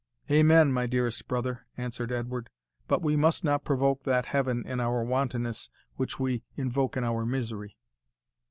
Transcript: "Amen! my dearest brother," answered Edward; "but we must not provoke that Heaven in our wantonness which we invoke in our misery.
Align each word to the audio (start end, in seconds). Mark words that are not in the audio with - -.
"Amen! 0.31 0.71
my 0.73 0.87
dearest 0.87 1.27
brother," 1.27 1.67
answered 1.77 2.11
Edward; 2.11 2.49
"but 2.87 3.03
we 3.03 3.15
must 3.15 3.43
not 3.43 3.63
provoke 3.63 4.01
that 4.03 4.25
Heaven 4.25 4.65
in 4.65 4.79
our 4.79 5.03
wantonness 5.03 5.69
which 5.95 6.19
we 6.19 6.41
invoke 6.55 6.97
in 6.97 7.03
our 7.03 7.23
misery. 7.23 7.77